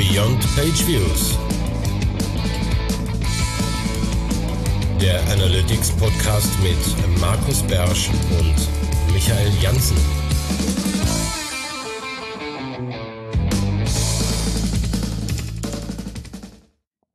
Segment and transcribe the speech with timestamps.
[0.00, 1.38] Beyond Page Views.
[4.98, 9.98] Der Analytics Podcast mit Markus Bersch und Michael Janssen.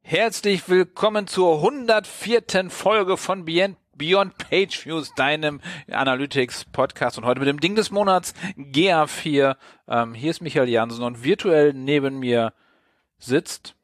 [0.03, 2.69] Herzlich willkommen zur 104.
[2.69, 5.59] Folge von Beyond Beyond Page Views, deinem
[5.89, 9.55] Analytics Podcast und heute mit dem Ding des Monats GA4.
[9.87, 12.53] Ähm, hier ist Michael Jansen und virtuell neben mir
[13.17, 13.75] sitzt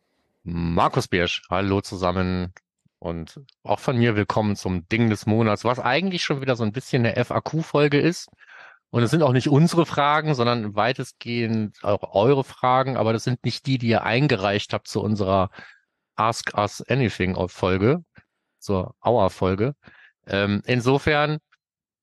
[0.43, 1.43] Markus Biersch.
[1.49, 2.53] Hallo zusammen
[2.99, 6.71] und auch von mir willkommen zum Ding des Monats, was eigentlich schon wieder so ein
[6.71, 8.29] bisschen eine FAQ-Folge ist.
[8.89, 13.43] Und es sind auch nicht unsere Fragen, sondern weitestgehend auch eure Fragen, aber das sind
[13.45, 15.49] nicht die, die ihr eingereicht habt zu unserer
[16.15, 18.03] Ask Us Anything Folge,
[18.59, 19.75] zur Our Folge.
[20.27, 21.39] Ähm, insofern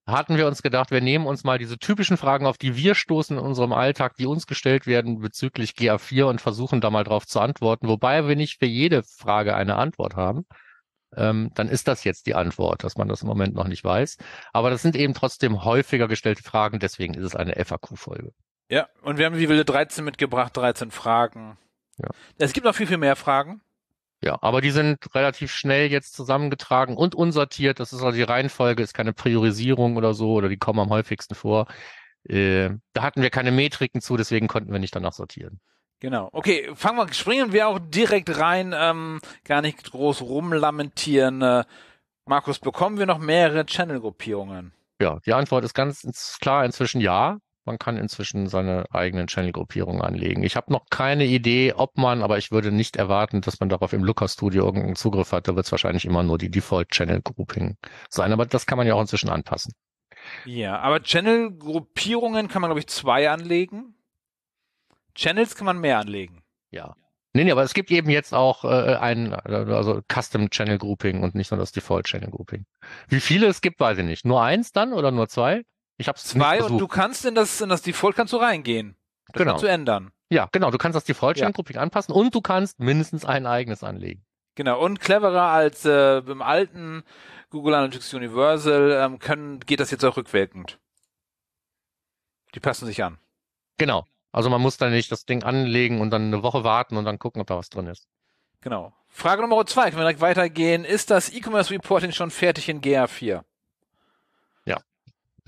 [0.09, 3.37] hatten wir uns gedacht, wir nehmen uns mal diese typischen Fragen, auf die wir stoßen
[3.37, 7.41] in unserem Alltag, die uns gestellt werden bezüglich GA4 und versuchen da mal drauf zu
[7.41, 10.47] antworten, wobei wir nicht für jede Frage eine Antwort haben.
[11.17, 14.19] Ähm, dann ist das jetzt die Antwort, dass man das im Moment noch nicht weiß.
[14.53, 18.33] Aber das sind eben trotzdem häufiger gestellte Fragen, deswegen ist es eine FAQ-Folge.
[18.71, 21.57] Ja, und wir haben wie wilde 13 mitgebracht, 13 Fragen.
[21.99, 22.11] Ja.
[22.37, 23.63] Es gibt noch viel, viel mehr Fragen.
[24.21, 27.79] Ja, aber die sind relativ schnell jetzt zusammengetragen und unsortiert.
[27.79, 31.37] Das ist also die Reihenfolge, ist keine Priorisierung oder so, oder die kommen am häufigsten
[31.37, 31.67] vor.
[32.25, 35.61] Äh, da hatten wir keine Metriken zu, deswegen konnten wir nicht danach sortieren.
[36.01, 36.29] Genau.
[36.33, 41.43] Okay, fangen wir, springen wir auch direkt rein, ähm, gar nicht groß rumlamentieren.
[41.43, 41.65] Äh,
[42.25, 44.73] Markus, bekommen wir noch mehrere Channel-Gruppierungen?
[45.01, 47.39] Ja, die Antwort ist ganz klar inzwischen ja.
[47.69, 50.43] Man kann inzwischen seine eigenen Channel-Gruppierungen anlegen.
[50.43, 53.93] Ich habe noch keine Idee, ob man, aber ich würde nicht erwarten, dass man darauf
[53.93, 55.49] im Looker Studio irgendeinen Zugriff hat.
[55.49, 57.77] Da wird es wahrscheinlich immer nur die Default Channel-Grouping
[58.09, 58.33] sein.
[58.33, 59.75] Aber das kann man ja auch inzwischen anpassen.
[60.47, 63.95] Ja, aber Channel-Gruppierungen kann man, glaube ich, zwei anlegen.
[65.15, 66.43] Channels kann man mehr anlegen.
[66.71, 66.95] Ja.
[67.35, 71.35] Nee, nee, aber es gibt eben jetzt auch äh, ein also Custom Channel Grouping und
[71.35, 72.65] nicht nur das Default Channel Grouping.
[73.09, 74.25] Wie viele es gibt, weiß ich nicht.
[74.25, 75.65] Nur eins dann oder nur zwei?
[75.99, 78.97] Ich habe zwei und du kannst in das in das Default kannst du reingehen.
[79.33, 79.59] Das genau.
[79.59, 80.13] du ändern.
[80.31, 80.71] Ja, genau.
[80.71, 81.51] Du kannst das Default ja.
[81.51, 84.25] Grouping anpassen und du kannst mindestens ein eigenes anlegen.
[84.55, 84.81] Genau.
[84.81, 87.03] Und cleverer als äh, im alten
[87.51, 90.79] Google Analytics Universal ähm, können geht das jetzt auch rückwirkend.
[92.55, 93.19] Die passen sich an.
[93.77, 94.07] Genau.
[94.33, 97.19] Also man muss da nicht das Ding anlegen und dann eine Woche warten und dann
[97.19, 98.09] gucken, ob da was drin ist.
[98.61, 98.93] Genau.
[99.09, 100.85] Frage Nummer zwei, können wir direkt weitergehen.
[100.85, 103.43] Ist das E-Commerce Reporting schon fertig in GA4?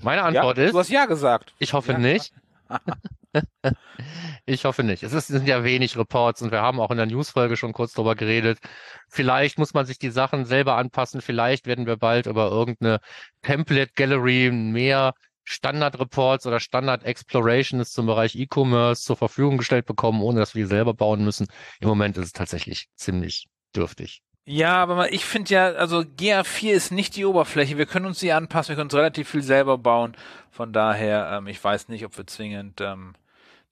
[0.03, 0.73] Meine Antwort ja, ist.
[0.73, 1.53] Du hast ja gesagt.
[1.59, 1.97] Ich hoffe ja.
[1.97, 2.33] nicht.
[4.45, 5.03] ich hoffe nicht.
[5.03, 7.93] Es, ist, sind ja wenig Reports und wir haben auch in der Newsfolge schon kurz
[7.93, 8.59] darüber geredet.
[9.09, 11.21] Vielleicht muss man sich die Sachen selber anpassen.
[11.21, 12.99] Vielleicht werden wir bald über irgendeine
[13.41, 15.13] Template Gallery mehr
[15.43, 20.63] Standard Reports oder Standard Explorations zum Bereich E-Commerce zur Verfügung gestellt bekommen, ohne dass wir
[20.63, 21.47] die selber bauen müssen.
[21.79, 24.21] Im Moment ist es tatsächlich ziemlich dürftig.
[24.45, 27.77] Ja, aber ich finde ja, also GA4 ist nicht die Oberfläche.
[27.77, 30.15] Wir können uns die anpassen, wir können uns relativ viel selber bauen.
[30.49, 33.13] Von daher, ähm, ich weiß nicht, ob wir zwingend ähm,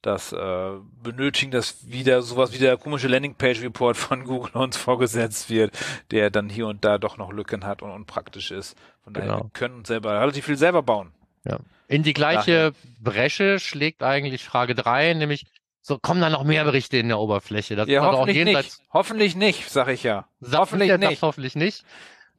[0.01, 0.71] das äh,
[1.03, 5.77] benötigen, dass wieder sowas wie der komische Landingpage-Report von Google uns vorgesetzt wird,
[6.11, 8.77] der dann hier und da doch noch Lücken hat und unpraktisch ist.
[9.03, 9.43] Von daher, genau.
[9.43, 11.11] wir können uns selber relativ viel selber bauen.
[11.45, 11.59] Ja.
[11.87, 12.73] In die gleiche Daher.
[12.99, 15.47] Bresche schlägt eigentlich Frage drei, nämlich
[15.89, 17.75] so kommen da noch mehr Berichte in der Oberfläche.
[17.75, 18.89] Das ja, hoffentlich auch jenseits, nicht.
[18.93, 20.27] Hoffentlich nicht, sag ich ja.
[20.53, 21.21] Hoffentlich nicht.
[21.23, 21.83] hoffentlich nicht.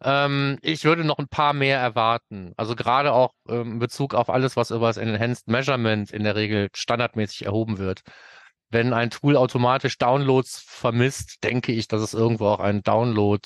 [0.03, 2.53] Ähm, ich würde noch ein paar mehr erwarten.
[2.57, 6.37] Also gerade auch ähm, in Bezug auf alles, was über das Enhanced Measurement in der
[6.37, 8.03] Regel standardmäßig erhoben wird.
[8.71, 13.43] Wenn ein Tool automatisch Downloads vermisst, denke ich, dass es irgendwo auch einen Download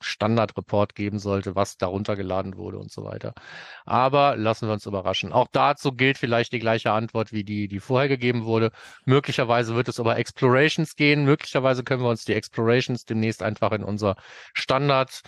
[0.00, 3.32] Standardreport geben sollte, was darunter geladen wurde und so weiter.
[3.84, 5.32] Aber lassen wir uns überraschen.
[5.32, 8.70] Auch dazu gilt vielleicht die gleiche Antwort, wie die, die vorher gegeben wurde.
[9.04, 11.24] Möglicherweise wird es über Explorations gehen.
[11.24, 14.16] Möglicherweise können wir uns die Explorations demnächst einfach in unser
[14.54, 15.22] Standard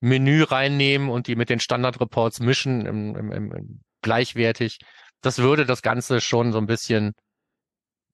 [0.00, 4.78] Menü reinnehmen und die mit den Standardreports mischen im, im, im, gleichwertig.
[5.22, 7.14] Das würde das Ganze schon so ein bisschen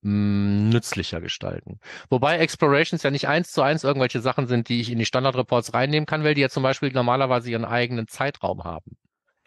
[0.02, 1.78] nützlicher gestalten.
[2.08, 5.74] Wobei Explorations ja nicht eins zu eins irgendwelche Sachen sind, die ich in die Standardreports
[5.74, 8.96] reinnehmen kann, weil die ja zum Beispiel normalerweise ihren eigenen Zeitraum haben.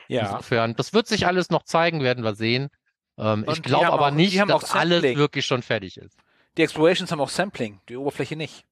[0.08, 0.26] Ja.
[0.26, 2.70] Insofern, das wird sich alles noch zeigen, werden wir sehen.
[3.18, 6.18] Ähm, ich glaube aber auch, nicht, dass alles wirklich schon fertig ist.
[6.58, 8.66] Die Explorations haben auch Sampling, die Oberfläche nicht.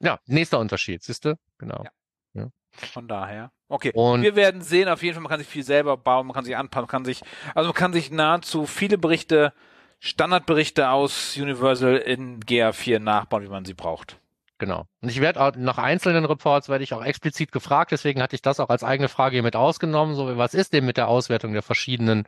[0.00, 1.38] Ja, nächster Unterschied, siehst du?
[1.58, 1.84] Genau.
[1.84, 2.42] Ja.
[2.42, 2.50] ja.
[2.72, 3.52] Von daher.
[3.68, 3.92] Okay.
[3.94, 6.44] Und wir werden sehen, auf jeden Fall, man kann sich viel selber bauen, man kann
[6.44, 7.22] sich anpassen, man kann sich,
[7.54, 9.52] also man kann sich nahezu viele Berichte,
[9.98, 14.18] Standardberichte aus Universal in GA4 nachbauen, wie man sie braucht.
[14.58, 14.86] Genau.
[15.02, 18.42] Und ich werde auch nach einzelnen Reports werde ich auch explizit gefragt, deswegen hatte ich
[18.42, 20.14] das auch als eigene Frage hier mit ausgenommen.
[20.14, 22.26] So, was ist denn mit der Auswertung der verschiedenen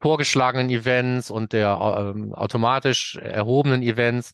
[0.00, 4.32] vorgeschlagenen Events und der ähm, automatisch erhobenen Events.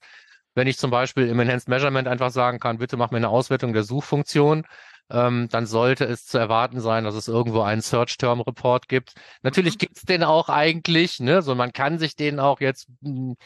[0.54, 3.72] Wenn ich zum Beispiel im Enhanced Measurement einfach sagen kann, bitte mach mir eine Auswertung
[3.72, 4.64] der Suchfunktion,
[5.10, 9.14] ähm, dann sollte es zu erwarten sein, dass es irgendwo einen Search-Term-Report gibt.
[9.42, 9.78] Natürlich mhm.
[9.78, 11.42] gibt's den auch eigentlich, ne?
[11.42, 13.36] So man kann sich den auch jetzt mh, hm,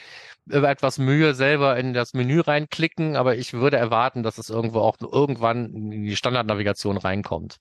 [0.46, 4.80] über etwas Mühe selber in das Menü reinklicken, aber ich würde erwarten, dass es irgendwo
[4.80, 7.58] auch irgendwann in die Standardnavigation reinkommt.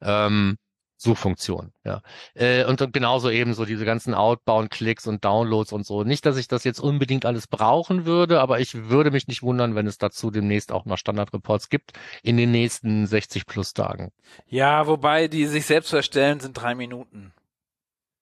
[0.00, 0.56] Ähm,
[1.00, 2.02] Suchfunktion, ja.
[2.34, 6.02] Äh, und genauso eben so diese ganzen Outbound-Klicks und Downloads und so.
[6.02, 9.76] Nicht, dass ich das jetzt unbedingt alles brauchen würde, aber ich würde mich nicht wundern,
[9.76, 11.92] wenn es dazu demnächst auch noch Standardreports gibt
[12.24, 14.10] in den nächsten 60 plus Tagen.
[14.46, 17.32] Ja, wobei die sich selbst zu erstellen sind drei Minuten.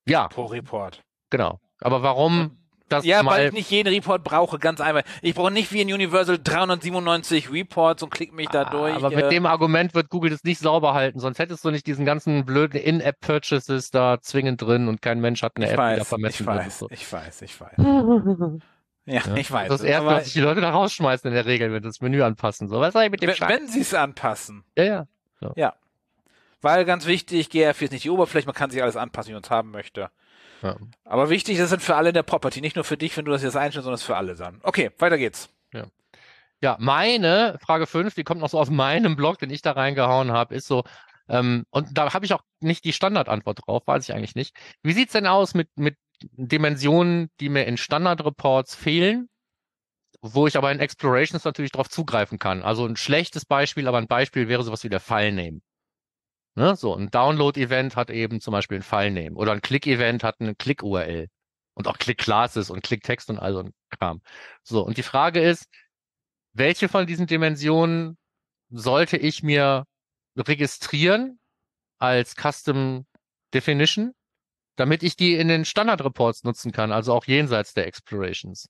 [0.07, 0.29] Ja.
[0.29, 1.03] Pro Report.
[1.31, 1.61] Genau.
[1.81, 5.03] Aber warum das ja, mal weil ich nicht jeden Report brauche, ganz einfach.
[5.21, 8.95] Ich brauche nicht wie in Universal 397 Reports und klick mich da ah, durch.
[8.95, 9.17] Aber äh.
[9.17, 12.45] mit dem Argument wird Google das nicht sauber halten, sonst hättest du nicht diesen ganzen
[12.45, 16.05] blöden In-App-Purchases da zwingend drin und kein Mensch hat eine ich App, weiß, die da
[16.05, 16.59] vermessen ich wird.
[16.59, 16.89] Weiß, so.
[16.91, 17.73] Ich weiß, ich weiß.
[19.07, 19.69] ja, ja, ich weiß.
[19.69, 22.69] Das erste, was sich die Leute da rausschmeißen in der Regel, wenn das Menü anpassen.
[22.69, 24.65] So, was soll ich mit dem Wenn, wenn sie es anpassen.
[24.77, 25.07] Ja, ja.
[25.41, 25.53] So.
[25.57, 25.75] Ja.
[26.63, 29.43] Weil ganz wichtig, GR4 ist nicht die Oberfläche, man kann sich alles anpassen, wie man
[29.43, 30.11] es haben möchte.
[30.63, 30.77] Ja.
[31.05, 33.33] Aber wichtig, das sind für alle in der Property, nicht nur für dich, wenn du
[33.33, 34.61] das jetzt einstellst, sondern für alle dann.
[34.63, 35.49] Okay, weiter geht's.
[35.73, 35.87] Ja.
[36.63, 40.33] Ja, meine Frage 5, die kommt noch so aus meinem Blog, den ich da reingehauen
[40.33, 40.85] habe, ist so,
[41.29, 44.57] ähm, und da habe ich auch nicht die Standardantwort drauf, weiß ich eigentlich nicht.
[44.83, 49.29] Wie sieht's denn aus mit, mit Dimensionen, die mir in Standardreports fehlen,
[50.23, 52.63] wo ich aber in Explorations natürlich drauf zugreifen kann?
[52.63, 55.61] Also ein schlechtes Beispiel, aber ein Beispiel wäre sowas wie der Filename.
[56.57, 56.75] Ne?
[56.75, 61.29] So ein Download-Event hat eben zum Beispiel ein File-Name oder ein Click-Event hat eine Click-URL
[61.75, 64.23] und auch Click-Classes und Click-Text und all so ein Kram.
[64.63, 65.67] So, und die Frage ist,
[66.55, 68.17] welche von diesen Dimensionen
[68.71, 69.85] sollte ich mir
[70.37, 71.39] registrieren
[71.99, 73.07] als Custom
[73.53, 74.13] Definition,
[74.77, 78.69] damit ich die in den Standard-Reports nutzen kann, also auch jenseits der Explorations.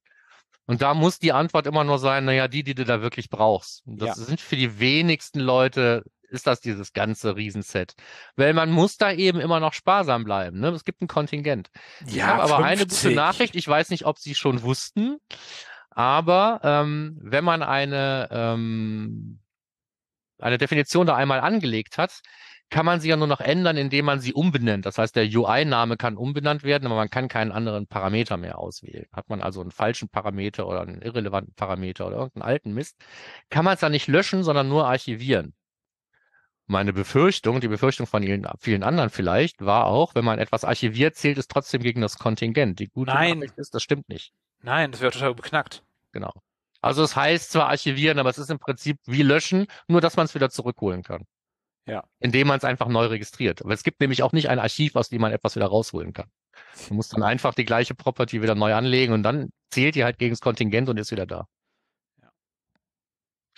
[0.66, 3.86] Und da muss die Antwort immer nur sein, naja, die, die du da wirklich brauchst.
[3.86, 4.24] Und das ja.
[4.24, 7.94] sind für die wenigsten Leute ist das dieses ganze Riesenset.
[8.36, 10.60] Weil man muss da eben immer noch sparsam bleiben.
[10.60, 10.68] Ne?
[10.68, 11.70] Es gibt ein Kontingent.
[12.06, 12.66] Ja, ich habe aber 50.
[12.66, 13.56] eine gute Nachricht.
[13.56, 15.18] Ich weiß nicht, ob Sie schon wussten,
[15.90, 19.40] aber ähm, wenn man eine, ähm,
[20.38, 22.20] eine Definition da einmal angelegt hat,
[22.68, 24.86] kann man sie ja nur noch ändern, indem man sie umbenennt.
[24.86, 29.06] Das heißt, der UI-Name kann umbenannt werden, aber man kann keinen anderen Parameter mehr auswählen.
[29.12, 32.96] Hat man also einen falschen Parameter oder einen irrelevanten Parameter oder irgendeinen alten Mist,
[33.50, 35.54] kann man es dann nicht löschen, sondern nur archivieren.
[36.68, 38.22] Meine Befürchtung, die Befürchtung von
[38.58, 42.80] vielen anderen vielleicht, war auch, wenn man etwas archiviert, zählt es trotzdem gegen das Kontingent.
[42.80, 43.38] Die gute Nein.
[43.38, 44.32] Nachricht ist, das stimmt nicht.
[44.62, 45.84] Nein, das wäre total beknackt.
[46.10, 46.32] Genau.
[46.80, 50.26] Also es heißt zwar archivieren, aber es ist im Prinzip wie löschen, nur dass man
[50.26, 51.24] es wieder zurückholen kann.
[51.86, 52.04] Ja.
[52.18, 53.62] Indem man es einfach neu registriert.
[53.62, 56.30] Aber es gibt nämlich auch nicht ein Archiv, aus dem man etwas wieder rausholen kann.
[56.88, 60.18] Du musst dann einfach die gleiche Property wieder neu anlegen und dann zählt die halt
[60.18, 61.46] gegen das Kontingent und ist wieder da.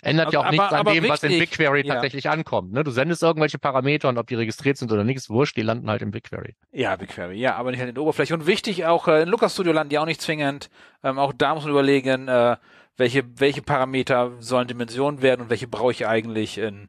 [0.08, 1.94] Ändert ja auch aber, nichts an dem, wichtig, was in BigQuery ja.
[1.94, 2.72] tatsächlich ankommt.
[2.72, 2.84] Ne?
[2.84, 5.90] Du sendest irgendwelche Parameter und ob die registriert sind oder nicht, ist wurscht, die landen
[5.90, 6.54] halt in BigQuery.
[6.72, 8.34] Ja, BigQuery, ja, aber nicht halt in der Oberfläche.
[8.34, 10.70] Und wichtig auch, äh, in Lucas Studio landen die auch nicht zwingend.
[11.02, 12.56] Ähm, auch da muss man überlegen, äh,
[12.96, 16.88] welche, welche Parameter sollen Dimensionen werden und welche brauche ich eigentlich in,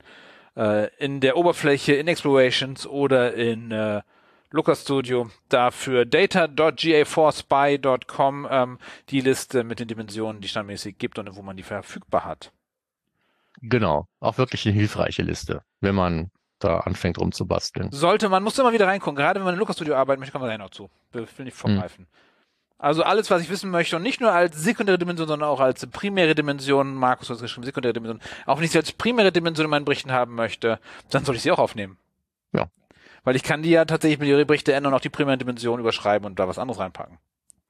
[0.57, 4.01] äh, in der Oberfläche, in Explorations oder in äh,
[4.51, 5.29] Lucas Studio.
[5.49, 8.79] Dafür data.ga4spy.com ähm,
[9.09, 12.51] die Liste mit den Dimensionen, die standmäßig gibt und wo man die verfügbar hat.
[13.61, 17.91] Genau, auch wirklich eine hilfreiche Liste, wenn man da anfängt rumzubasteln.
[17.91, 19.15] Sollte man, muss immer wieder reingucken.
[19.15, 20.89] Gerade wenn man in Lucas Studio arbeiten möchte, kann man da noch zu.
[21.11, 22.05] Will nicht vorgreifen.
[22.05, 22.29] Hm.
[22.77, 25.85] Also alles, was ich wissen möchte und nicht nur als sekundäre Dimension, sondern auch als
[25.87, 29.69] primäre Dimension, Markus hat geschrieben, sekundäre Dimension, auch wenn ich sie als primäre Dimension in
[29.69, 31.97] meinen Berichten haben möchte, dann soll ich sie auch aufnehmen.
[32.53, 32.67] Ja.
[33.25, 35.81] Weil ich kann die ja tatsächlich mit ihren Berichte ändern und auch die primäre Dimension
[35.81, 37.17] überschreiben und da was anderes reinpacken.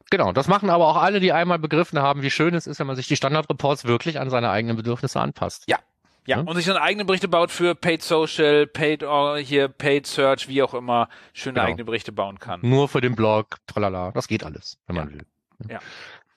[0.10, 2.88] Genau, das machen aber auch alle, die einmal begriffen haben, wie schön es ist, wenn
[2.88, 5.64] man sich die Standardreports wirklich an seine eigenen Bedürfnisse anpasst.
[5.68, 5.80] Ja.
[6.26, 10.06] Ja, ja, und sich dann eigene Berichte baut für Paid Social, Paid uh, hier Paid
[10.06, 11.66] Search, wie auch immer, schöne genau.
[11.66, 12.60] eigene Berichte bauen kann.
[12.62, 15.06] Nur für den Blog, tralala, das geht alles, wenn ja.
[15.06, 15.26] man will.
[15.68, 15.80] Ja.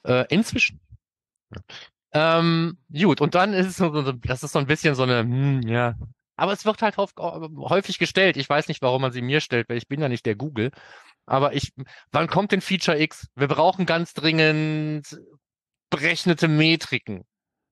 [0.03, 0.79] Äh, inzwischen.
[2.11, 5.61] Ähm, gut, und dann ist es so, das ist so ein bisschen so eine, hm,
[5.63, 5.95] ja,
[6.35, 8.37] aber es wird halt häufig gestellt.
[8.37, 10.71] Ich weiß nicht, warum man sie mir stellt, weil ich bin ja nicht der Google.
[11.25, 11.71] Aber ich,
[12.11, 13.27] wann kommt denn Feature X?
[13.35, 15.17] Wir brauchen ganz dringend
[15.89, 17.23] berechnete Metriken.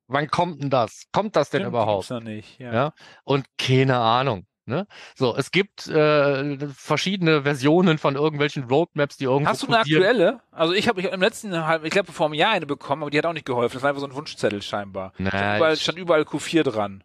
[0.08, 1.05] Wann kommt denn das?
[1.12, 2.10] Kommt das denn Stimmt, überhaupt?
[2.10, 2.74] Noch nicht, ja.
[2.74, 2.93] ja.
[3.24, 4.46] Und keine Ahnung.
[4.65, 4.86] Ne?
[5.15, 9.50] So, es gibt äh, verschiedene Versionen von irgendwelchen Roadmaps, die irgendwo.
[9.50, 10.39] Hast du eine aktuelle?
[10.51, 13.17] Also ich habe im letzten halb, ich glaube vor einem Jahr eine bekommen, aber die
[13.17, 13.74] hat auch nicht geholfen.
[13.74, 15.13] Das war einfach so ein Wunschzettel scheinbar.
[15.17, 17.03] Na, überall, stand überall Q4 dran.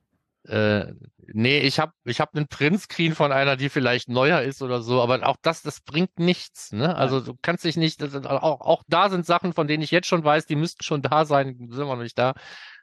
[0.48, 0.92] Äh,
[1.32, 5.02] nee, ich habe ich hab einen Printscreen von einer, die vielleicht neuer ist oder so,
[5.02, 6.72] aber auch das, das bringt nichts.
[6.72, 6.94] Ne?
[6.94, 10.24] Also du kannst dich nicht, auch, auch da sind Sachen, von denen ich jetzt schon
[10.24, 12.34] weiß, die müssten schon da sein, sind wir noch nicht da.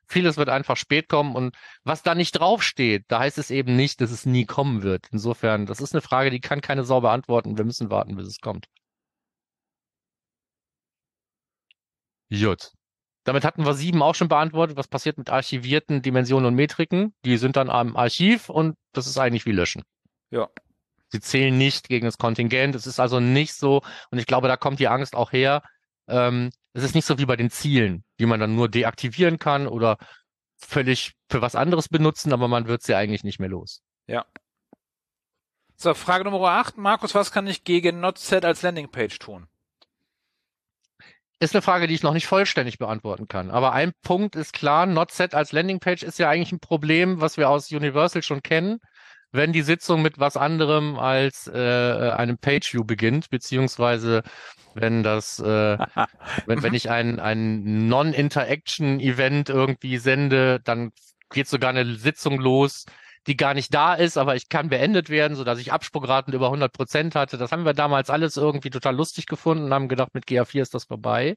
[0.07, 4.01] Vieles wird einfach spät kommen und was da nicht draufsteht, da heißt es eben nicht,
[4.01, 5.07] dass es nie kommen wird.
[5.11, 7.57] Insofern, das ist eine Frage, die kann keine Sau beantworten.
[7.57, 8.67] Wir müssen warten, bis es kommt.
[12.29, 12.73] Gut.
[13.23, 14.77] Damit hatten wir sieben auch schon beantwortet.
[14.77, 17.13] Was passiert mit archivierten Dimensionen und Metriken?
[17.23, 19.83] Die sind dann am Archiv und das ist eigentlich wie löschen.
[20.29, 20.49] Ja.
[21.09, 22.75] Sie zählen nicht gegen das Kontingent.
[22.75, 25.61] Es ist also nicht so, und ich glaube, da kommt die Angst auch her.
[26.07, 29.67] Ähm, es ist nicht so wie bei den Zielen, die man dann nur deaktivieren kann
[29.67, 29.97] oder
[30.57, 33.83] völlig für was anderes benutzen, aber man wird sie eigentlich nicht mehr los.
[34.07, 34.25] Ja.
[35.75, 36.77] So, Frage Nummer 8.
[36.77, 39.47] Markus, was kann ich gegen NotSet als Landingpage tun?
[41.43, 43.51] Ist eine Frage, die ich noch nicht vollständig beantworten kann.
[43.51, 47.49] Aber ein Punkt ist klar, NotSet als Landingpage ist ja eigentlich ein Problem, was wir
[47.49, 48.79] aus Universal schon kennen,
[49.33, 54.23] wenn die Sitzung mit was anderem als äh, einem Pageview beginnt, beziehungsweise
[54.73, 55.77] wenn das, äh,
[56.45, 60.91] wenn, wenn ich ein, ein Non-Interaction-Event irgendwie sende, dann
[61.29, 62.85] geht sogar eine Sitzung los,
[63.27, 66.71] die gar nicht da ist, aber ich kann beendet werden, sodass ich Absprungraten über 100
[66.73, 67.37] Prozent hatte.
[67.37, 70.73] Das haben wir damals alles irgendwie total lustig gefunden und haben gedacht, mit GA4 ist
[70.73, 71.35] das vorbei.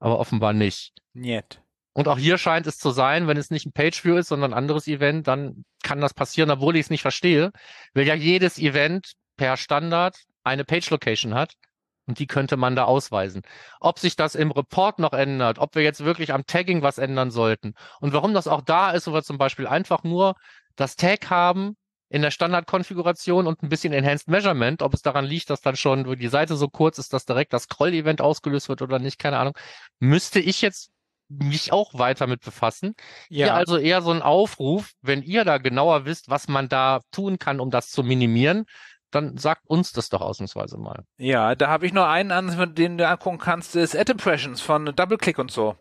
[0.00, 0.92] Aber offenbar nicht.
[1.12, 1.60] Niet.
[1.92, 4.58] Und auch hier scheint es zu sein, wenn es nicht ein Pageview ist, sondern ein
[4.58, 7.52] anderes Event, dann kann das passieren, obwohl ich es nicht verstehe,
[7.94, 11.54] weil ja jedes Event per Standard eine Page Location hat
[12.06, 13.42] und die könnte man da ausweisen.
[13.78, 17.30] Ob sich das im Report noch ändert, ob wir jetzt wirklich am Tagging was ändern
[17.30, 20.34] sollten und warum das auch da ist, wo wir zum Beispiel einfach nur
[20.76, 21.76] das Tag haben
[22.08, 26.18] in der Standardkonfiguration und ein bisschen Enhanced Measurement, ob es daran liegt, dass dann schon
[26.18, 29.56] die Seite so kurz ist, dass direkt das Scroll-Event ausgelöst wird oder nicht, keine Ahnung,
[29.98, 30.90] müsste ich jetzt
[31.28, 32.94] mich auch weiter mit befassen.
[33.28, 33.46] Ja.
[33.46, 37.38] Hier also eher so ein Aufruf, wenn ihr da genauer wisst, was man da tun
[37.38, 38.66] kann, um das zu minimieren,
[39.10, 41.04] dann sagt uns das doch ausnahmsweise mal.
[41.16, 44.86] Ja, da habe ich nur einen an, den du angucken kannst, ist Ad Impressions von
[44.86, 45.76] DoubleClick und so.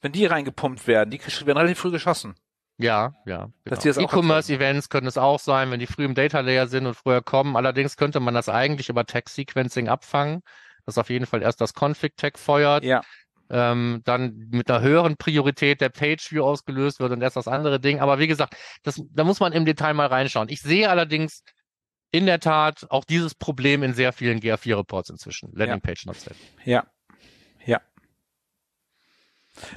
[0.00, 2.34] Wenn die reingepumpt werden, die werden relativ früh geschossen.
[2.78, 3.48] Ja, ja.
[3.64, 4.00] Genau.
[4.00, 7.56] E-Commerce-Events können es auch sein, wenn die früh im Data Layer sind und früher kommen.
[7.56, 10.42] Allerdings könnte man das eigentlich über Tag-Sequencing abfangen,
[10.84, 12.84] dass auf jeden Fall erst das Config-Tag feuert.
[12.84, 13.02] Ja.
[13.48, 18.00] Ähm, dann mit einer höheren Priorität der Page-View ausgelöst wird und erst das andere Ding.
[18.00, 20.48] Aber wie gesagt, das, da muss man im Detail mal reinschauen.
[20.48, 21.42] Ich sehe allerdings
[22.10, 25.50] in der Tat auch dieses Problem in sehr vielen GA4-Reports inzwischen.
[25.54, 26.10] Landing Page ja.
[26.10, 26.36] Not Set.
[26.64, 26.72] Ja.
[26.72, 26.86] Ja.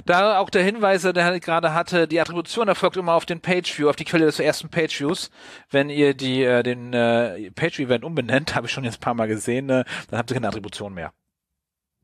[0.06, 3.88] Da auch der Hinweis, der er gerade hatte, die Attribution erfolgt immer auf den Pageview,
[3.88, 5.30] auf die Quelle des ersten Pageviews.
[5.70, 9.28] Wenn ihr die, äh, den äh, Pageview-Event umbenennt, habe ich schon jetzt ein paar Mal
[9.28, 11.12] gesehen, äh, dann habt ihr keine Attribution mehr.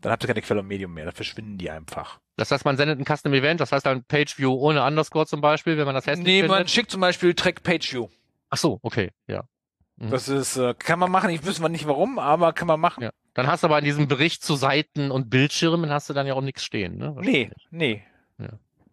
[0.00, 2.20] Dann habt ihr keine Quelle und Medium mehr, dann verschwinden die einfach.
[2.36, 5.78] Das heißt, man sendet ein Custom Event, das heißt dann Pageview ohne Underscore zum Beispiel,
[5.78, 6.50] wenn man das hässlich Nee, findet.
[6.50, 8.08] man schickt zum Beispiel Track Pageview.
[8.50, 9.44] Ach so, okay, ja.
[9.96, 10.10] Mhm.
[10.10, 13.04] Das ist, äh, kann man machen, ich wüsste nicht warum, aber kann man machen.
[13.04, 13.10] Ja.
[13.36, 16.32] Dann hast du aber in diesem Bericht zu Seiten und Bildschirmen hast du dann ja
[16.32, 17.14] auch nichts stehen, ne?
[17.20, 18.02] Nee, nee.
[18.38, 18.48] Ja.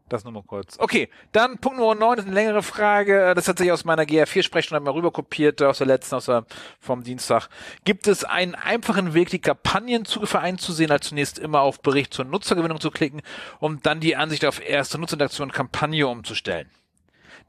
[0.09, 0.75] Das nur mal kurz.
[0.79, 3.33] Okay, dann Punkt Nummer 9 ist eine längere Frage.
[3.35, 6.45] Das hat sich aus meiner GR4-Sprechstunde mal rüber kopiert, aus der letzten, aus der,
[6.81, 7.47] vom Dienstag.
[7.85, 12.81] Gibt es einen einfachen Weg, die Kampagnenzugriffe einzusehen, als zunächst immer auf Bericht zur Nutzergewinnung
[12.81, 13.21] zu klicken,
[13.61, 16.69] um dann die Ansicht auf erste Nutzerinteraktion Kampagne umzustellen?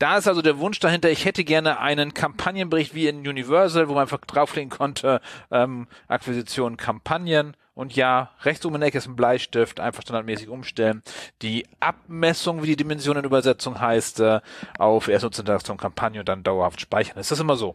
[0.05, 3.95] Da ist also der Wunsch dahinter, ich hätte gerne einen Kampagnenbericht wie in Universal, wo
[3.95, 7.57] man einfach drauflegen konnte, ähm, Akquisition, Kampagnen.
[7.73, 11.03] Und ja, rechts oben in der Ecke ist ein Bleistift, einfach standardmäßig umstellen.
[11.41, 14.41] Die Abmessung, wie die Dimensionenübersetzung heißt, äh,
[14.79, 17.17] auf Erstnutzinteraktion, Kampagne und dann dauerhaft speichern.
[17.17, 17.75] Ist das immer so?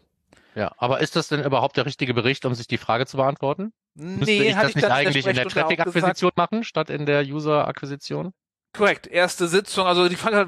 [0.53, 3.73] Ja, aber ist das denn überhaupt der richtige Bericht, um sich die Frage zu beantworten?
[3.95, 8.33] Nee, Müsste ich das ich nicht eigentlich in der Traffic-Akquisition machen, statt in der User-Akquisition?
[8.71, 9.87] Korrekt, erste Sitzung.
[9.87, 10.47] Also die Frage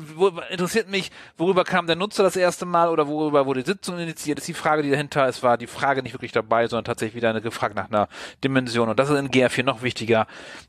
[0.51, 4.37] interessiert mich, worüber kam der Nutzer das erste Mal oder worüber wurde die Sitzung initiiert?
[4.39, 7.31] Ist die Frage, die dahinter ist, war die Frage nicht wirklich dabei, sondern tatsächlich wieder
[7.31, 8.07] eine gefragt nach einer
[8.43, 8.89] Dimension.
[8.89, 10.27] Und das ist in GR4 noch wichtiger.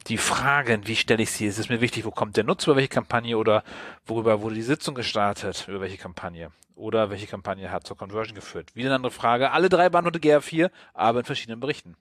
[0.09, 1.47] Die Fragen, wie stelle ich sie?
[1.47, 3.63] Ist es mir wichtig, wo kommt der Nutzer, über welche Kampagne oder
[4.07, 6.51] worüber wurde die Sitzung gestartet, über welche Kampagne?
[6.75, 8.75] Oder welche Kampagne hat zur Conversion geführt?
[8.75, 9.53] Wieder eine andere Frage.
[9.53, 11.97] Alle drei beantwortet GR4, aber in verschiedenen Berichten.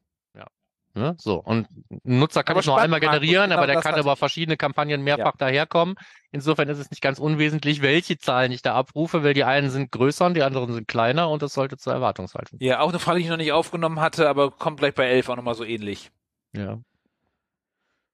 [0.94, 1.16] Ne?
[1.18, 4.58] So, und ein Nutzer kann aber ich nur einmal generieren, aber der kann über verschiedene
[4.58, 5.38] Kampagnen mehrfach ja.
[5.38, 5.96] daherkommen.
[6.32, 9.92] Insofern ist es nicht ganz unwesentlich, welche Zahlen ich da abrufe, weil die einen sind
[9.92, 12.60] größer und die anderen sind kleiner und das sollte zur Erwartungshaltung.
[12.62, 15.30] Ja, auch eine Frage, die ich noch nicht aufgenommen hatte, aber kommt gleich bei 11
[15.30, 16.12] auch nochmal so ähnlich.
[16.54, 16.80] Ja.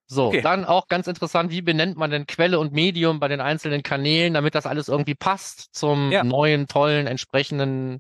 [0.10, 0.42] So, okay.
[0.42, 4.34] dann auch ganz interessant, wie benennt man denn Quelle und Medium bei den einzelnen Kanälen,
[4.34, 6.24] damit das alles irgendwie passt zum ja.
[6.24, 8.00] neuen, tollen, entsprechenden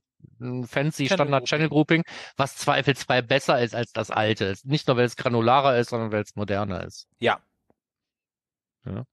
[0.66, 2.04] fancy Standard Channel Grouping,
[2.36, 4.56] was zweifelsfrei besser ist als das alte.
[4.64, 7.08] Nicht nur, weil es granularer ist, sondern weil es moderner ist.
[7.20, 7.40] Ja.
[8.86, 9.06] ja.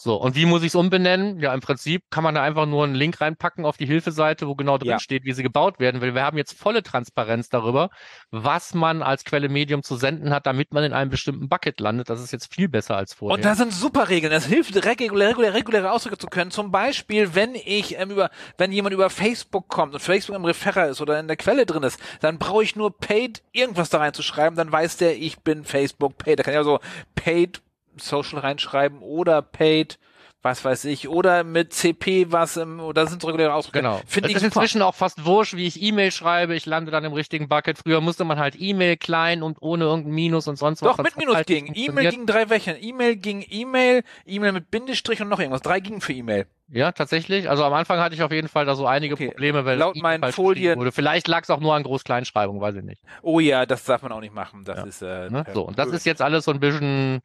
[0.00, 1.40] So, und wie muss ich es umbenennen?
[1.40, 4.54] Ja, im Prinzip kann man da einfach nur einen Link reinpacken auf die Hilfeseite, wo
[4.54, 5.00] genau drin Ja.
[5.00, 6.14] steht, wie sie gebaut werden will.
[6.14, 7.90] Wir haben jetzt volle Transparenz darüber,
[8.30, 12.10] was man als Quelle Medium zu senden hat, damit man in einem bestimmten Bucket landet.
[12.10, 13.34] Das ist jetzt viel besser als vorher.
[13.34, 14.30] Und da sind super Regeln.
[14.30, 16.52] Das hilft, reguläre, reguläre, reguläre Ausdrücke zu können.
[16.52, 20.86] Zum Beispiel, wenn ich ähm, über, wenn jemand über Facebook kommt und Facebook im Referrer
[20.90, 24.56] ist oder in der Quelle drin ist, dann brauche ich nur paid irgendwas da reinzuschreiben,
[24.56, 26.38] dann weiß der, ich bin Facebook paid.
[26.38, 26.78] Da kann ich also
[27.16, 27.62] paid
[28.02, 29.98] Social reinschreiben oder paid,
[30.40, 33.80] was weiß ich, oder mit CP was, ähm, oder sind reguläre Ausdrücke.
[33.80, 34.00] Genau.
[34.06, 34.54] Finde ich ist super.
[34.60, 36.54] inzwischen auch fast wurscht, wie ich E-Mail schreibe.
[36.54, 37.76] Ich lande dann im richtigen Bucket.
[37.78, 40.96] Früher musste man halt E-Mail klein und ohne irgendein Minus und sonst was.
[40.96, 41.72] Doch, mit Minus halt ging.
[41.74, 42.76] E-Mail ging drei Wächen.
[42.80, 45.62] E-Mail ging E-Mail, E-Mail mit Bindestrich und noch irgendwas.
[45.62, 46.46] Drei gingen für E-Mail.
[46.70, 47.48] Ja, tatsächlich.
[47.50, 49.28] Also am Anfang hatte ich auf jeden Fall da so einige Okay.
[49.30, 50.92] Probleme, weil Laut E-Mail meinen Folien- wurde.
[50.92, 53.02] Vielleicht lag es auch nur an Groß-Kleinschreibung, weiß ich nicht.
[53.22, 54.64] Oh ja, das darf man auch nicht machen.
[54.64, 54.84] Das Ja.
[54.84, 55.44] ist äh, Ne?
[55.52, 57.20] So, und das ist jetzt alles so ein bisschen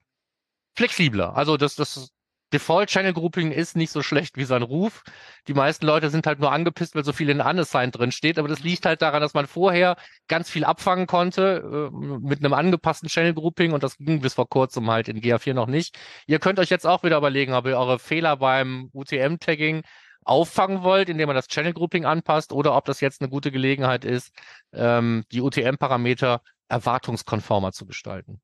[0.76, 1.36] flexibler.
[1.36, 2.14] Also das, das
[2.54, 5.04] Default Channel Grouping ist nicht so schlecht wie sein Ruf.
[5.48, 8.38] Die meisten Leute sind halt nur angepisst, weil so viel in Unassigned drin steht.
[8.38, 12.54] Aber das liegt halt daran, dass man vorher ganz viel abfangen konnte äh, mit einem
[12.54, 15.98] angepassten Channel Grouping und das ging bis vor kurzem halt in GA4 noch nicht.
[16.28, 19.82] Ihr könnt euch jetzt auch wieder überlegen, ob ihr eure Fehler beim UTM Tagging
[20.24, 24.06] auffangen wollt, indem man das Channel Grouping anpasst oder ob das jetzt eine gute Gelegenheit
[24.06, 24.32] ist,
[24.74, 28.42] ähm, die UTM-Parameter erwartungskonformer zu gestalten.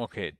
[0.00, 0.34] Okay.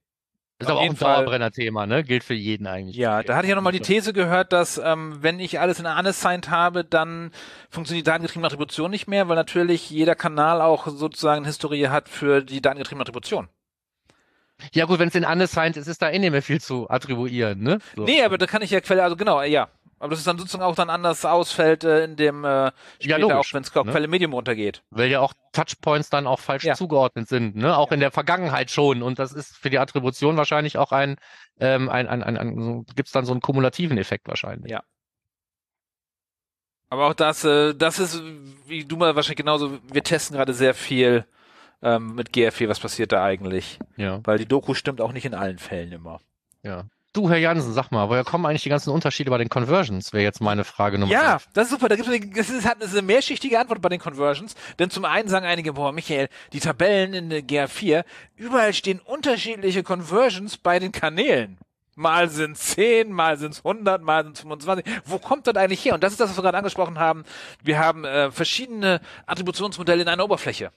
[0.58, 2.04] Ist Auf aber auch ein Dauerbrenner-Thema, ne?
[2.04, 2.96] Gilt für jeden eigentlich.
[2.96, 5.86] Ja, da hatte ich ja nochmal die These gehört, dass ähm, wenn ich alles in
[5.86, 7.30] unassigned habe, dann
[7.70, 12.10] funktioniert die datengetriebene Attribution nicht mehr, weil natürlich jeder Kanal auch sozusagen eine Historie hat
[12.10, 13.48] für die datengetriebene Attribution.
[14.74, 17.62] Ja gut, wenn es in unassigned ist, ist da eh nicht mehr viel zu attribuieren,
[17.62, 17.78] ne?
[17.96, 18.04] So.
[18.04, 19.68] Nee, aber da kann ich ja Quelle, also genau, ja.
[20.00, 23.36] Aber das ist dann sozusagen auch dann anders ausfällt äh, in dem äh, später logisch,
[23.36, 23.84] auch, wenn es ne?
[23.84, 24.82] Quelle Medium runtergeht.
[24.90, 26.74] Weil ja auch Touchpoints dann auch falsch Ja.
[26.74, 27.76] zugeordnet sind, ne?
[27.76, 29.02] Auch in der Vergangenheit schon.
[29.02, 31.16] Und das ist für die Attribution wahrscheinlich auch ein,
[31.60, 34.72] ähm, ein, ein, ein, ein so, gibt's dann so einen kumulativen Effekt wahrscheinlich.
[34.72, 34.82] Ja.
[36.88, 38.20] Aber auch das, äh, das ist,
[38.66, 41.24] wie du mal wahrscheinlich genauso, wir testen gerade sehr viel
[41.82, 43.78] ähm, mit GFE, was passiert da eigentlich?
[43.96, 46.20] Ja, Weil die Doku stimmt auch nicht in allen Fällen immer.
[46.62, 46.84] ja.
[47.12, 50.12] Du, Herr Jansen, sag mal, woher kommen eigentlich die ganzen Unterschiede bei den Conversions?
[50.12, 51.48] Wäre jetzt meine Frage Nummer Ja, eins.
[51.54, 51.88] das ist super.
[51.88, 54.54] Da gibt's eine, das ist, hat das ist eine mehrschichtige Antwort bei den Conversions.
[54.78, 58.04] Denn zum einen sagen einige, boah, Michael, die Tabellen in der GA4,
[58.36, 61.58] überall stehen unterschiedliche Conversions bei den Kanälen.
[61.96, 64.84] Mal sind 10, mal sind 100, mal sind 25.
[65.04, 65.94] Wo kommt das eigentlich her?
[65.94, 67.24] Und das ist das, was wir gerade angesprochen haben.
[67.60, 70.70] Wir haben äh, verschiedene Attributionsmodelle in einer Oberfläche.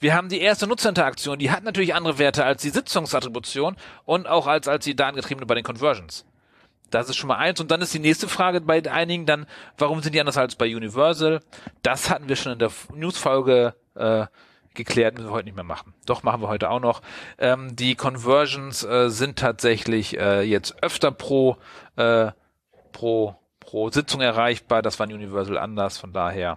[0.00, 4.46] Wir haben die erste Nutzerinteraktion, die hat natürlich andere Werte als die Sitzungsattribution und auch
[4.46, 6.24] als, als die datengetriebene bei den Conversions.
[6.88, 7.60] Das ist schon mal eins.
[7.60, 10.74] Und dann ist die nächste Frage bei einigen dann, warum sind die anders als bei
[10.74, 11.40] Universal?
[11.82, 14.26] Das hatten wir schon in der News-Folge äh,
[14.74, 15.94] geklärt, müssen wir heute nicht mehr machen.
[16.06, 17.02] Doch, machen wir heute auch noch.
[17.38, 21.58] Ähm, die Conversions äh, sind tatsächlich äh, jetzt öfter pro,
[21.96, 22.32] äh,
[22.92, 24.80] pro, pro Sitzung erreichbar.
[24.80, 26.56] Das war in Universal anders, von daher,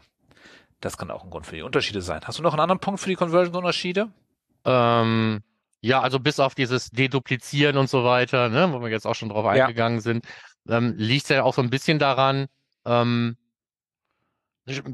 [0.83, 2.21] das kann auch ein Grund für die Unterschiede sein.
[2.25, 4.09] Hast du noch einen anderen Punkt für die Conversion-Unterschiede?
[4.65, 5.41] Ähm,
[5.81, 9.29] ja, also bis auf dieses Deduplizieren und so weiter, ne, wo wir jetzt auch schon
[9.29, 9.51] drauf Ja.
[9.65, 10.25] eingegangen sind,
[10.67, 12.47] ähm, liegt ja auch so ein bisschen daran,
[12.85, 13.37] ähm,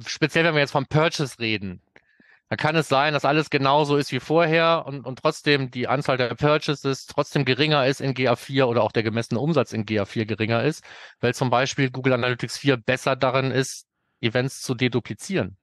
[0.06, 1.82] speziell wenn wir jetzt vom Purchase reden,
[2.50, 6.18] da kann es sein, dass alles genauso ist wie vorher und, und trotzdem die Anzahl
[6.18, 10.64] der Purchases trotzdem geringer ist in GA4 oder auch der gemessene Umsatz in GA4 geringer
[10.64, 10.84] ist,
[11.20, 13.86] weil zum Beispiel Google Analytics 4 besser darin ist,
[14.22, 15.59] Events zu deduplizieren.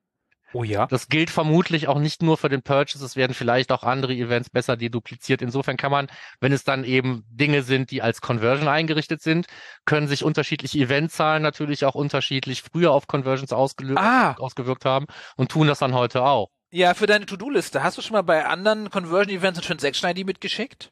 [0.52, 0.86] Oh ja.
[0.86, 4.48] Das gilt vermutlich auch nicht nur für den Purchase, es werden vielleicht auch andere Events
[4.48, 5.42] besser dedupliziert.
[5.42, 6.06] Insofern kann man,
[6.40, 9.46] wenn es dann eben Dinge sind, die als Conversion eingerichtet sind,
[9.84, 14.34] können sich unterschiedliche Eventzahlen natürlich auch unterschiedlich früher auf Conversions Ah.
[14.38, 15.06] ausgewirkt haben
[15.36, 16.50] und tun das dann heute auch.
[16.70, 17.82] Ja, für deine To-Do-Liste.
[17.82, 20.90] Hast du schon mal bei anderen Conversion-Events eine Transaction-ID mitgeschickt?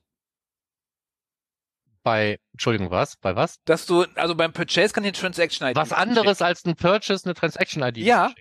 [2.02, 3.16] Bei, Entschuldigung, was?
[3.16, 3.56] Bei was?
[3.64, 5.74] Dass du, also beim Purchase kann die Transaction-ID.
[5.76, 7.98] Was anderes als ein Purchase, eine Transaction-ID?
[7.98, 8.32] Ja.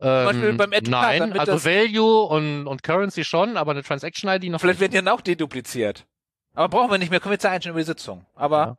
[0.00, 0.18] Zu schicken?
[0.18, 4.60] Ähm, Beispiel beim Add nein, also Value und, und Currency schon, aber eine Transaction-ID noch
[4.60, 4.80] Vielleicht nicht.
[4.80, 6.06] werden die dann auch dedupliziert.
[6.54, 8.26] Aber brauchen wir nicht mehr, können wir jetzt einstellen über die Sitzung.
[8.34, 8.78] Aber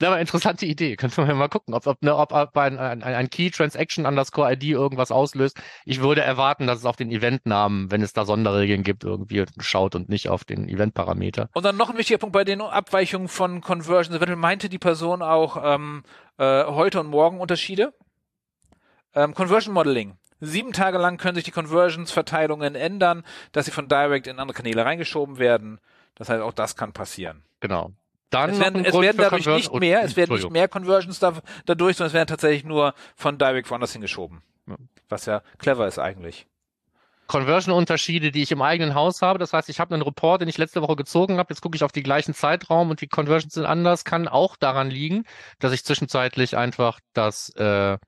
[0.00, 0.96] Ja, aber interessante Idee.
[0.96, 4.52] Können wir mal gucken, ob, ob, ne, ob, ob ein, ein, ein Key Transaction underscore
[4.52, 5.60] ID irgendwas auslöst.
[5.84, 9.94] Ich würde erwarten, dass es auf den Eventnamen, wenn es da Sonderregeln gibt, irgendwie schaut
[9.94, 11.48] und nicht auf den Eventparameter.
[11.54, 14.16] Und dann noch ein wichtiger Punkt bei den Abweichungen von Conversions.
[14.16, 16.02] Eventuell meinte die Person auch ähm,
[16.38, 17.94] äh, heute und morgen Unterschiede.
[19.14, 20.16] Ähm, Conversion Modeling.
[20.40, 24.84] Sieben Tage lang können sich die Conversions-Verteilungen ändern, dass sie von Direct in andere Kanäle
[24.84, 25.80] reingeschoben werden.
[26.16, 27.42] Das heißt, auch das kann passieren.
[27.60, 27.92] Genau.
[28.30, 31.34] Dann Es werden, es werden dadurch Conversion- nicht mehr, es werden nicht mehr Conversions da,
[31.66, 34.42] dadurch, sondern es werden tatsächlich nur von Direct woanders hingeschoben.
[34.66, 34.76] Ja.
[35.08, 36.46] Was ja clever ist eigentlich.
[37.26, 39.38] Conversion-Unterschiede, die ich im eigenen Haus habe.
[39.38, 41.52] Das heißt, ich habe einen Report, den ich letzte Woche gezogen habe.
[41.54, 44.04] Jetzt gucke ich auf die gleichen Zeitraum und die Conversions sind anders.
[44.04, 45.24] Kann auch daran liegen,
[45.58, 47.98] dass ich zwischenzeitlich einfach das, äh,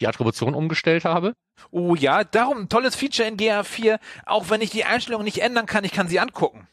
[0.00, 1.34] die Attribution umgestellt habe.
[1.70, 3.98] Oh ja, darum ein tolles Feature in GA4.
[4.26, 6.68] Auch wenn ich die Einstellungen nicht ändern kann, ich kann sie angucken.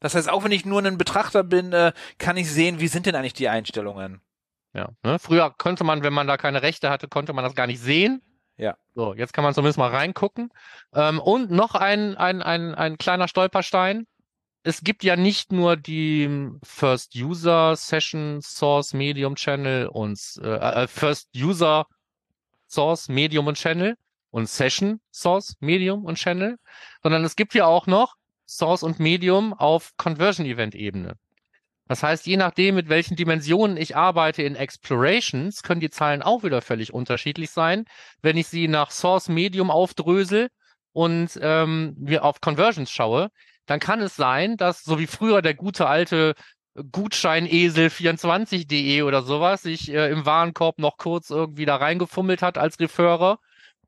[0.00, 3.06] Das heißt, auch wenn ich nur ein Betrachter bin, äh, kann ich sehen, wie sind
[3.06, 4.20] denn eigentlich die Einstellungen.
[4.72, 4.90] Ja.
[5.02, 5.18] Ne?
[5.18, 8.22] Früher konnte man, wenn man da keine Rechte hatte, konnte man das gar nicht sehen.
[8.56, 8.76] Ja.
[8.94, 10.50] So, jetzt kann man zumindest mal reingucken.
[10.92, 14.06] Ähm, und noch ein, ein, ein, ein kleiner Stolperstein.
[14.64, 20.86] Es gibt ja nicht nur die First User Session Source Medium Channel und äh, äh,
[20.88, 21.86] First User
[22.68, 23.96] Source Medium und Channel
[24.30, 26.58] und Session Source Medium und Channel,
[27.02, 28.14] sondern es gibt ja auch noch
[28.46, 31.14] Source und Medium auf Conversion Event Ebene.
[31.86, 36.42] Das heißt, je nachdem, mit welchen Dimensionen ich arbeite in Explorations, können die Zahlen auch
[36.42, 37.86] wieder völlig unterschiedlich sein.
[38.20, 40.48] Wenn ich sie nach Source Medium aufdrösel
[40.92, 43.30] und ähm, mir auf Conversions schaue,
[43.64, 46.34] dann kann es sein, dass so wie früher der gute alte
[46.92, 53.38] Gutscheinesel24.de oder sowas sich äh, im Warenkorb noch kurz irgendwie da reingefummelt hat als Referrer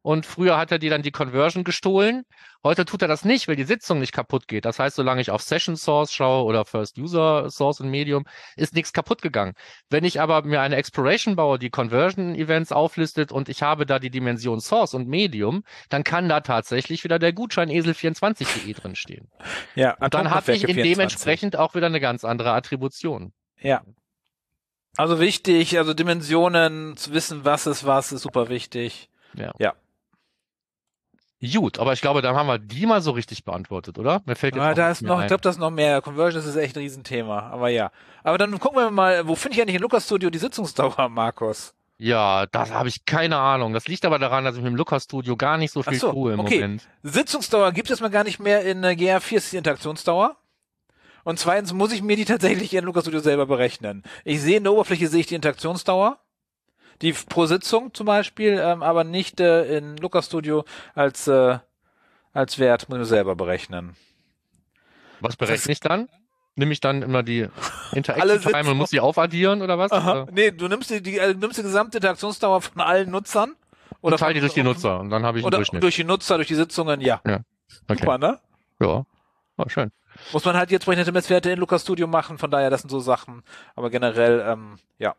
[0.02, 2.24] und früher hat er dir dann die Conversion gestohlen.
[2.64, 4.64] Heute tut er das nicht, weil die Sitzung nicht kaputt geht.
[4.64, 8.24] Das heißt, solange ich auf Session Source schaue oder First User Source und Medium,
[8.56, 9.54] ist nichts kaputt gegangen.
[9.88, 13.98] Wenn ich aber mir eine Exploration baue, die Conversion Events auflistet und ich habe da
[13.98, 19.28] die Dimension Source und Medium, dann kann da tatsächlich wieder der Gutschein Esel24.de drin stehen.
[19.74, 23.32] Ja, und dann habe ich in dementsprechend auch wieder eine ganz andere Attribution.
[23.58, 23.82] Ja.
[24.96, 29.08] Also wichtig, also Dimensionen, zu wissen, was ist was, ist super wichtig.
[29.34, 29.52] Ja.
[29.58, 29.74] Ja.
[31.42, 34.20] Gut, aber ich glaube, da haben wir die mal so richtig beantwortet, oder?
[34.26, 36.02] Mir fällt jetzt ja, da ist noch, ich glaube, das ist noch mehr.
[36.02, 37.90] Conversion ist echt ein Riesenthema, aber ja.
[38.22, 41.72] Aber dann gucken wir mal, wo finde ich eigentlich in Lukas Studio die Sitzungsdauer, Markus?
[41.96, 43.72] Ja, das habe ich keine Ahnung.
[43.72, 46.12] Das liegt aber daran, dass ich mit dem Lukas Studio gar nicht so viel so,
[46.12, 46.56] tue im okay.
[46.56, 46.88] Moment.
[47.02, 50.36] Sitzungsdauer gibt es mal gar nicht mehr in äh, GR4 ist die Interaktionsdauer.
[51.24, 54.02] Und zweitens muss ich mir die tatsächlich in Lukas Studio selber berechnen.
[54.24, 56.18] Ich sehe in der Oberfläche sehe ich die Interaktionsdauer
[57.02, 61.58] die pro Sitzung zum Beispiel, ähm, aber nicht äh, in Lucas Studio als, äh,
[62.32, 63.96] als Wert, muss ich selber berechnen.
[65.20, 66.08] Was berechne ich dann?
[66.56, 67.48] Nimm ich dann immer die
[67.92, 69.92] Interaction Time und muss die aufaddieren oder was?
[69.92, 70.26] Aha.
[70.30, 73.54] Nee, du nimmst die, die, äh, nimmst die gesamte Interaktionsdauer von allen Nutzern.
[74.02, 75.82] Oder teile die durch die Nutzer und dann habe ich einen Durchschnitt.
[75.82, 77.20] durch die Nutzer, durch die Sitzungen, ja.
[77.26, 77.40] Ja.
[77.88, 78.00] Okay.
[78.00, 78.38] Super, ne?
[78.80, 79.04] Ja.
[79.56, 79.90] Oh, schön.
[80.32, 83.00] Muss man halt jetzt entsprechende Messwerte in Lucas Studio machen, von daher, das sind so
[83.00, 83.42] Sachen.
[83.74, 85.14] Aber generell, ähm, ja.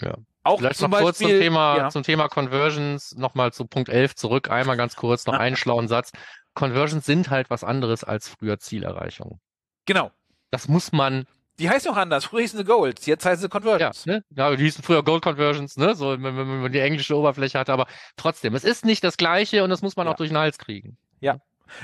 [0.00, 0.14] Ja.
[0.44, 1.90] Auch Vielleicht zum noch kurz Beispiel, zum Thema, ja.
[1.90, 6.10] zum Thema Conversions, nochmal zu Punkt 11 zurück, einmal ganz kurz noch einen schlauen Satz.
[6.54, 9.40] Conversions sind halt was anderes als früher Zielerreichung.
[9.86, 10.10] Genau.
[10.50, 11.26] Das muss man.
[11.58, 12.24] Die heißen auch anders.
[12.24, 14.04] Früher hießen sie Gold, jetzt heißen sie Conversions.
[14.04, 14.24] Ja, ne?
[14.30, 15.94] ja, die hießen früher Gold Conversions, ne?
[15.94, 19.62] So, wenn, wenn man die englische Oberfläche hatte, aber trotzdem, es ist nicht das gleiche
[19.62, 20.12] und das muss man Ja.
[20.12, 20.96] auch durch den Hals kriegen.
[21.20, 21.38] Ja.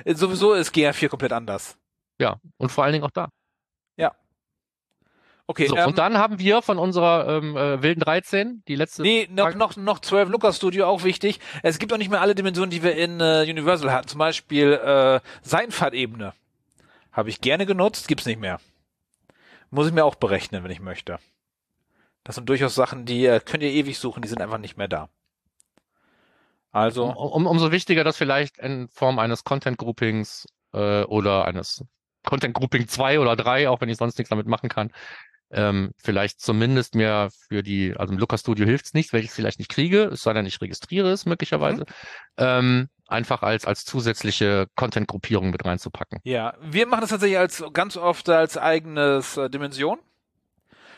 [0.04, 1.78] Äh, Sowieso ist GR4 komplett anders.
[2.18, 3.28] Ja, und vor allen Dingen auch da.
[5.50, 9.00] Okay, so, ähm, und dann haben wir von unserer ähm, äh, wilden 13, die letzte.
[9.00, 9.58] Nee, noch, Frage.
[9.58, 11.40] noch, noch 12 Lucas Studio, auch wichtig.
[11.62, 14.08] Es gibt auch nicht mehr alle Dimensionen, die wir in äh, Universal hatten.
[14.08, 16.34] Zum Beispiel äh, Seinfahrtebene.
[17.12, 18.60] Habe ich gerne genutzt, gibt's nicht mehr.
[19.70, 21.18] Muss ich mir auch berechnen, wenn ich möchte.
[22.24, 24.88] Das sind durchaus Sachen, die äh, könnt ihr ewig suchen, die sind einfach nicht mehr
[24.88, 25.08] da.
[26.72, 31.86] Also, Um, um, umso wichtiger, dass vielleicht in Form eines Content Groupings äh, oder eines
[32.26, 34.92] Content Grouping 2 oder 3, auch wenn ich sonst nichts damit machen kann,
[35.50, 39.34] ähm, vielleicht zumindest mir für die, also im Lucas Studio hilft's nichts, weil ich es
[39.34, 41.84] vielleicht nicht kriege, es sei denn, ich registriere es möglicherweise,
[42.36, 46.20] ähm, einfach als, als zusätzliche Content-Gruppierung mit reinzupacken.
[46.24, 49.98] ja, wir machen das tatsächlich als ganz oft als eigenes äh, Dimension.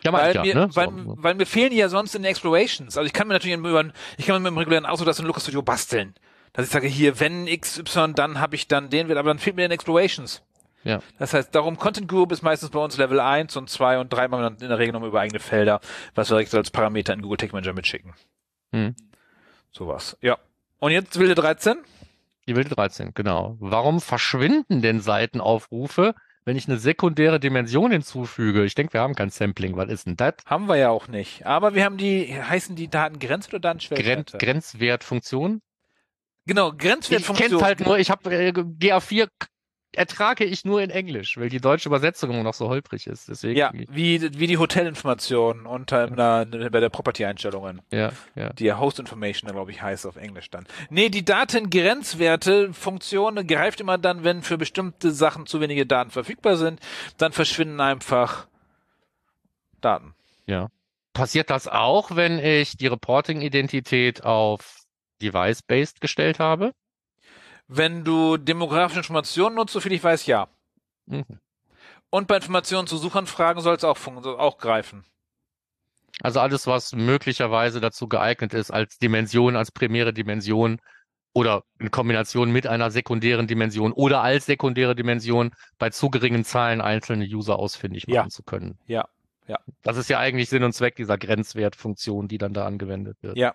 [0.03, 0.69] Ja, weil, ich ja, mir, ne?
[0.75, 1.15] weil, So.
[1.19, 2.97] weil mir fehlen die ja sonst in den Explorations.
[2.97, 3.85] Also ich kann mir natürlich über,
[4.17, 6.15] ich kann mir mit dem regulären Auto das in Lucas Studio basteln.
[6.53, 9.57] Dass ich sage, hier, wenn XY, dann habe ich dann den Wert, aber dann fehlt
[9.57, 10.43] mir in den Explorations.
[10.85, 11.01] Ja.
[11.19, 14.29] Das heißt, darum Content Group ist meistens bei uns Level 1 und 2 und 3
[14.29, 15.81] machen wir dann in der Regel noch über eigene Felder,
[16.14, 18.14] was wir direkt als Parameter in Google Tech Manager mitschicken.
[18.73, 18.95] Hm.
[19.73, 20.16] Sowas.
[20.21, 20.38] Ja.
[20.79, 21.77] Und jetzt wilde 13?
[22.49, 23.57] Die wilde 13, genau.
[23.61, 26.14] Warum verschwinden denn Seitenaufrufe,
[26.47, 28.64] wenn ich eine sekundäre Dimension hinzufüge?
[28.64, 29.77] Ich denke, wir haben kein Sampling.
[29.77, 30.35] Was ist denn das?
[30.47, 31.45] Haben wir ja auch nicht.
[31.47, 34.38] Aber wir haben die, heißen die Daten Grenz- oder Gren Datenschwellwerte?
[34.38, 35.61] Grenzwertfunktion?
[36.47, 37.51] genau, Ich Grenzwertfunktion.
[37.51, 39.47] kenn's halt nur, ich habe äh, GA4 k-
[39.92, 43.29] ertrage ich nur in Englisch, weil die deutsche Übersetzung immer noch so holprig ist.
[43.29, 47.83] Deswegen, Ja, wie, wie die Hotelinformationen unter na, bei der Property-Einstellungen.
[47.90, 48.53] ja, ja.
[48.53, 50.66] Die Host Information, glaube ich, heißt auf Englisch dann.
[50.90, 56.57] Nee, die Datengrenzwerte Funktion greift immer dann, wenn für bestimmte Sachen zu wenige Daten verfügbar
[56.57, 56.81] sind,
[57.18, 58.46] dann verschwinden einfach
[59.81, 60.14] Daten.
[61.12, 64.85] Passiert das auch, wenn ich die Reporting-Identität auf
[65.20, 66.72] Device-Based gestellt habe?
[67.73, 70.49] Wenn du demografische Informationen nutzt, soviel ich weiß, ja.
[71.07, 71.25] Mhm.
[72.11, 75.05] Und bei Informationen zu Suchanfragen soll es auch, auch greifen.
[76.21, 80.81] Also alles, was möglicherweise dazu geeignet ist, als Dimension, als primäre Dimension
[81.33, 86.81] oder in Kombination mit einer sekundären Dimension oder als sekundäre Dimension bei zu geringen Zahlen
[86.81, 88.29] einzelne User ausfindig machen Ja.
[88.29, 88.81] zu können.
[88.89, 89.09] Ja,
[89.47, 89.61] ja.
[89.83, 93.37] Das ist ja eigentlich Sinn und Zweck dieser Grenzwertfunktion, die dann da angewendet wird.
[93.37, 93.55] Ja.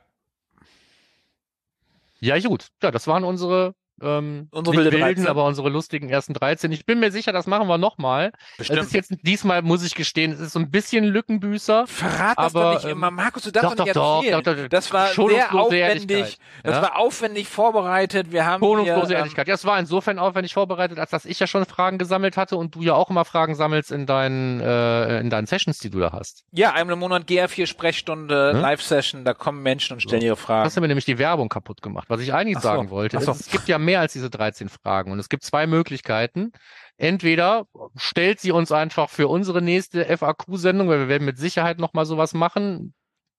[2.21, 2.69] Ja, gut.
[2.81, 5.27] Ja, das waren unsere, ähm, Unsere wilde wilden, 13.
[5.27, 6.71] aber unsere lustigen ersten 13.
[6.71, 8.31] Ich bin mir sicher, das machen wir nochmal.
[8.57, 11.87] Es ist jetzt, diesmal muss ich gestehen, es ist so ein bisschen Lückenbüßer.
[11.87, 14.23] Verrat das aber, doch nicht ähm, immer, Markus, du darfst doch, doch nicht doch, doch,
[14.23, 14.43] erzählen.
[14.43, 16.81] doch, doch, das war sehr aufwendig, das ja?
[16.81, 19.47] war aufwendig vorbereitet, wir haben Schonungslose hier, ähm, Ehrlichkeit.
[19.47, 22.75] Ja, es war insofern aufwendig vorbereitet, als dass ich ja schon Fragen gesammelt hatte und
[22.75, 26.11] du ja auch immer Fragen sammelst in deinen, äh, in deinen Sessions, die du da
[26.11, 26.43] hast.
[26.51, 28.59] ja, einmal im Monat GR4 Sprechstunde, Hm?
[28.61, 30.65] Live-Session, da kommen Menschen und stellen ihre Fragen.
[30.65, 32.05] Hast du mir nämlich die Werbung kaputt gemacht.
[32.09, 32.63] Was ich eigentlich so.
[32.63, 33.31] sagen wollte, Ach ist, so.
[33.31, 36.51] es gibt ja mehr als diese 13 Fragen und es gibt zwei Möglichkeiten.
[36.97, 42.05] Entweder stellt sie uns einfach für unsere nächste FAQ-Sendung, weil wir werden mit Sicherheit nochmal
[42.05, 42.93] sowas machen,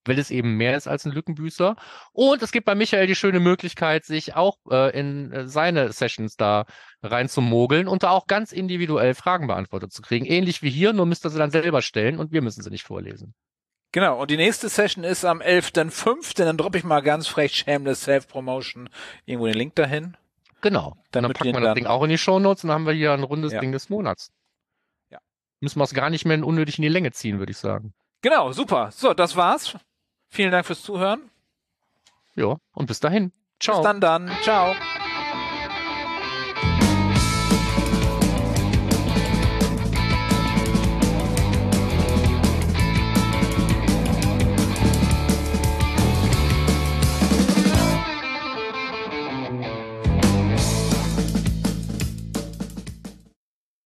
[0.05, 1.77] weil es eben mehr ist als ein Lückenbüßer.
[2.13, 6.37] Und es gibt bei Michael die schöne Möglichkeit, sich auch äh, in äh, seine Sessions
[6.37, 6.67] da
[7.03, 10.27] reinzumogeln und da auch ganz individuell Fragen beantwortet zu kriegen.
[10.27, 12.85] Ähnlich wie hier, nur müsst ihr sie dann selber stellen und wir müssen sie nicht
[12.85, 13.35] vorlesen.
[13.93, 18.03] Genau, und die nächste Session ist am 11.05., dann droppe ich mal ganz frech Shameless
[18.03, 18.91] Self-Promotion
[19.25, 20.17] irgendwo den Link dahin.
[20.69, 20.97] Genau.
[21.13, 23.13] Dann packen wir das dann- Ding auch in die Shownotes und dann haben wir hier
[23.13, 23.61] ein rundes Ja.
[23.61, 24.31] Ding des Monats.
[25.11, 25.19] Ja.
[25.61, 27.93] Müssen wir es gar nicht mehr unnötig in die Länge ziehen, würde ich sagen.
[28.23, 28.91] Genau, super.
[28.93, 29.77] So, das war's.
[30.29, 31.31] Vielen Dank fürs Zuhören.
[32.35, 33.33] Ja, und bis dahin.
[33.61, 33.77] Ciao.
[33.79, 34.31] Bis dann dann.
[34.43, 34.75] Ciao.